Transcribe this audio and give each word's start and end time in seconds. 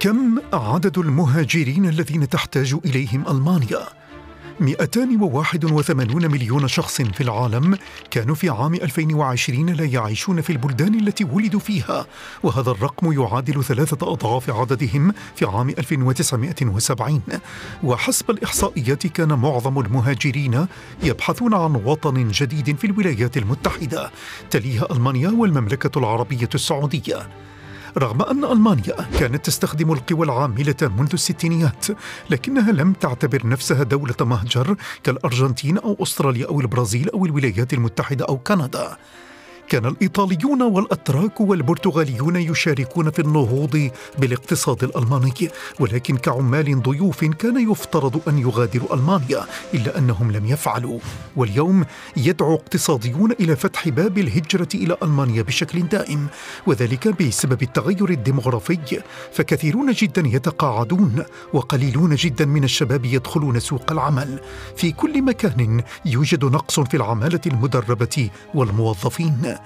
كم 0.00 0.38
عدد 0.52 0.98
المهاجرين 0.98 1.86
الذين 1.86 2.28
تحتاج 2.28 2.76
إليهم 2.84 3.28
ألمانيا؟ 3.28 3.86
281 4.60 6.30
مليون 6.30 6.68
شخص 6.68 7.02
في 7.02 7.20
العالم 7.20 7.78
كانوا 8.10 8.34
في 8.34 8.48
عام 8.48 8.74
2020 8.74 9.70
لا 9.70 9.84
يعيشون 9.84 10.40
في 10.40 10.50
البلدان 10.50 10.94
التي 10.94 11.24
ولدوا 11.24 11.60
فيها 11.60 12.06
وهذا 12.42 12.70
الرقم 12.70 13.12
يعادل 13.12 13.64
ثلاثة 13.64 14.12
أضعاف 14.12 14.50
عددهم 14.50 15.12
في 15.36 15.44
عام 15.44 15.68
1970 15.68 17.22
وحسب 17.82 18.30
الإحصائيات 18.30 19.06
كان 19.06 19.28
معظم 19.32 19.78
المهاجرين 19.78 20.66
يبحثون 21.02 21.54
عن 21.54 21.74
وطن 21.74 22.28
جديد 22.28 22.76
في 22.76 22.86
الولايات 22.86 23.36
المتحدة 23.36 24.10
تليها 24.50 24.92
ألمانيا 24.92 25.30
والمملكة 25.30 25.98
العربية 25.98 26.48
السعودية 26.54 27.28
رغم 27.98 28.22
أن 28.22 28.44
ألمانيا 28.44 28.96
كانت 29.18 29.46
تستخدم 29.46 29.92
القوى 29.92 30.24
العاملة 30.26 30.76
منذ 30.82 31.10
الستينيات 31.12 31.86
لكنها 32.30 32.72
لم 32.72 32.92
تعتبر 32.92 33.46
نفسها 33.46 33.82
دولة 33.82 34.14
مهجر 34.20 34.76
كالأرجنتين 35.04 35.78
أو 35.78 35.96
أستراليا 36.02 36.46
أو 36.46 36.60
البرازيل 36.60 37.10
أو 37.10 37.26
الولايات 37.26 37.72
المتحدة 37.72 38.24
أو 38.24 38.38
كندا. 38.38 38.96
كان 39.70 39.86
الإيطاليون 39.86 40.62
والأتراك 40.62 41.40
والبرتغاليون 41.40 42.36
يشاركون 42.36 43.10
في 43.10 43.18
النهوض 43.18 43.90
بالاقتصاد 44.18 44.84
الألماني 44.84 45.50
ولكن 45.80 46.16
كعمال 46.16 46.82
ضيوف 46.82 47.24
كان 47.24 47.70
يفترض 47.70 48.20
أن 48.28 48.38
يغادروا 48.38 48.94
ألمانيا 48.94 49.44
إلا 49.74 49.98
أنهم 49.98 50.32
لم 50.32 50.46
يفعلوا. 50.46 50.98
واليوم 51.36 51.84
يدعو 52.16 52.54
اقتصاديون 52.54 53.32
إلى 53.32 53.56
فتح 53.56 53.88
باب 53.88 54.18
الهجرة 54.18 54.68
إلى 54.74 54.96
ألمانيا 55.02 55.42
بشكل 55.42 55.82
دائم 55.82 56.26
وذلك 56.66 57.22
بسبب 57.22 57.62
التغير 57.62 58.10
الديمغرافي. 58.10 59.02
فكثيرون 59.32 59.92
جدا 59.92 60.22
يتقاعدون 60.26 61.24
وقليلون 61.52 62.14
جدا 62.14 62.44
من 62.44 62.64
الشباب 62.64 63.04
يدخلون 63.04 63.60
سوق 63.60 63.92
العمل. 63.92 64.40
في 64.76 64.92
كل 64.92 65.22
مكان 65.22 65.82
يوجد 66.04 66.44
نقص 66.44 66.80
في 66.80 66.96
العمالة 66.96 67.40
المدربة 67.46 68.30
والموظفين. 68.54 69.59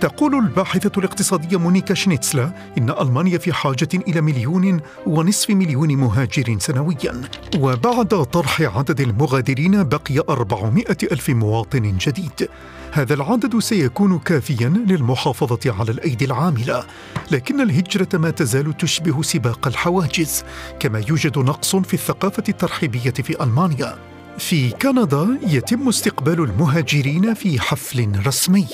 تقول 0.00 0.34
الباحثة 0.34 0.90
الاقتصادية 0.98 1.56
مونيكا 1.56 1.94
شنيتسلا 1.94 2.52
إن 2.78 2.90
ألمانيا 2.90 3.38
في 3.38 3.52
حاجة 3.52 3.88
إلى 3.94 4.20
مليون 4.20 4.80
ونصف 5.06 5.50
مليون 5.50 5.96
مهاجر 5.96 6.56
سنويا. 6.58 7.20
وبعد 7.58 8.24
طرح 8.24 8.60
عدد 8.60 9.00
المغادرين 9.00 9.84
بقي 9.84 10.18
400 10.28 10.84
ألف 11.12 11.30
مواطن 11.30 11.98
جديد. 11.98 12.48
هذا 12.92 13.14
العدد 13.14 13.58
سيكون 13.58 14.18
كافيا 14.18 14.68
للمحافظة 14.68 15.74
على 15.78 15.90
الأيدي 15.90 16.24
العاملة. 16.24 16.84
لكن 17.30 17.60
الهجرة 17.60 18.08
ما 18.14 18.30
تزال 18.30 18.76
تشبه 18.76 19.22
سباق 19.22 19.66
الحواجز 19.66 20.44
كما 20.80 21.04
يوجد 21.08 21.38
نقص 21.38 21.76
في 21.76 21.94
الثقافة 21.94 22.44
الترحيبية 22.48 23.10
في 23.10 23.42
ألمانيا. 23.42 23.94
في 24.38 24.70
كندا 24.70 25.38
يتم 25.42 25.88
استقبال 25.88 26.40
المهاجرين 26.40 27.34
في 27.34 27.60
حفل 27.60 28.26
رسمي. 28.26 28.66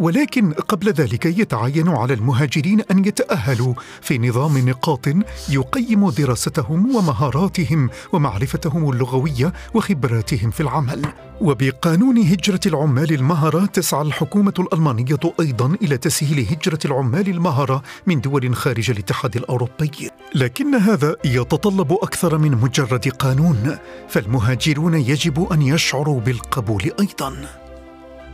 ولكن 0.00 0.52
قبل 0.52 0.88
ذلك 0.92 1.26
يتعين 1.26 1.88
على 1.88 2.14
المهاجرين 2.14 2.80
أن 2.90 3.04
يتأهلوا 3.04 3.74
في 4.00 4.18
نظام 4.18 4.68
نقاط 4.68 5.08
يقيم 5.48 6.10
دراستهم 6.10 6.96
ومهاراتهم 6.96 7.90
ومعرفتهم 8.12 8.90
اللغوية 8.90 9.52
وخبراتهم 9.74 10.50
في 10.50 10.60
العمل. 10.60 11.02
وبقانون 11.40 12.18
هجرة 12.18 12.60
العمال 12.66 13.12
المهره 13.12 13.66
تسعى 13.66 14.02
الحكومة 14.02 14.54
الألمانية 14.58 15.18
أيضا 15.40 15.76
إلى 15.82 15.96
تسهيل 15.96 16.46
هجرة 16.50 16.78
العمال 16.84 17.28
المهره 17.28 17.82
من 18.06 18.20
دول 18.20 18.56
خارج 18.56 18.90
الاتحاد 18.90 19.36
الأوروبي. 19.36 20.10
لكن 20.34 20.74
هذا 20.74 21.16
يتطلب 21.24 21.92
أكثر 21.92 22.38
من 22.38 22.50
مجرد 22.50 23.08
قانون 23.08 23.78
فالمهاجرون 24.08 24.94
يجب 24.94 25.52
أن 25.52 25.62
يشعروا 25.62 26.20
بالقبول 26.20 26.92
أيضا. 27.00 27.69